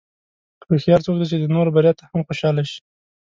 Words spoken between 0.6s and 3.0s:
هوښیار څوک دی چې د نورو بریا ته هم خوشاله شي.